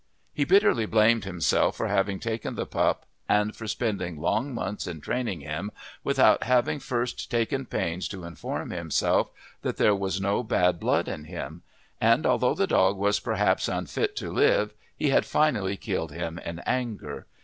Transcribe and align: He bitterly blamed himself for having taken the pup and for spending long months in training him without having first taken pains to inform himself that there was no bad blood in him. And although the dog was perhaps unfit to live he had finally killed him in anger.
He 0.33 0.45
bitterly 0.45 0.87
blamed 0.87 1.25
himself 1.25 1.75
for 1.77 1.87
having 1.87 2.19
taken 2.19 2.55
the 2.55 2.65
pup 2.65 3.05
and 3.29 3.55
for 3.55 3.67
spending 3.67 4.19
long 4.19 4.51
months 4.51 4.87
in 4.87 4.99
training 4.99 5.41
him 5.41 5.71
without 6.03 6.41
having 6.45 6.79
first 6.79 7.29
taken 7.29 7.67
pains 7.67 8.07
to 8.07 8.23
inform 8.23 8.71
himself 8.71 9.29
that 9.61 9.77
there 9.77 9.93
was 9.93 10.19
no 10.19 10.41
bad 10.41 10.79
blood 10.79 11.07
in 11.07 11.25
him. 11.25 11.61
And 12.01 12.25
although 12.25 12.55
the 12.55 12.65
dog 12.65 12.97
was 12.97 13.19
perhaps 13.19 13.67
unfit 13.67 14.15
to 14.15 14.31
live 14.31 14.73
he 14.97 15.09
had 15.09 15.23
finally 15.23 15.77
killed 15.77 16.11
him 16.13 16.39
in 16.39 16.61
anger. 16.65 17.27